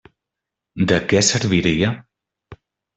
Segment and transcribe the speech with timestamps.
[0.93, 1.95] De què serviria?